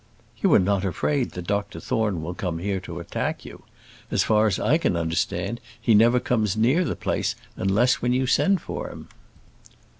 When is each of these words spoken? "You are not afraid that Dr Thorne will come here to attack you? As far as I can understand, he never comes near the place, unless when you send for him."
"You 0.41 0.51
are 0.55 0.59
not 0.59 0.83
afraid 0.83 1.33
that 1.33 1.45
Dr 1.45 1.79
Thorne 1.79 2.23
will 2.23 2.33
come 2.33 2.57
here 2.57 2.79
to 2.79 2.97
attack 2.99 3.45
you? 3.45 3.61
As 4.09 4.23
far 4.23 4.47
as 4.47 4.57
I 4.59 4.79
can 4.79 4.95
understand, 4.95 5.61
he 5.79 5.93
never 5.93 6.19
comes 6.19 6.57
near 6.57 6.83
the 6.83 6.95
place, 6.95 7.35
unless 7.55 8.01
when 8.01 8.11
you 8.11 8.25
send 8.25 8.61
for 8.61 8.89
him." 8.89 9.09